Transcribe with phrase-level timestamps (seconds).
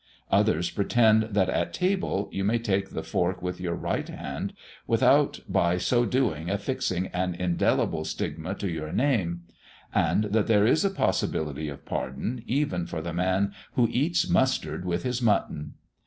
[0.31, 4.53] Others pretend that at table you may take the fork with your right hand,
[4.87, 9.43] without by so doing affixing an indelible stigma to your name;
[9.93, 14.85] and that there is a possibility of pardon, even for the man who eats mustard
[14.85, 15.75] with his mutton.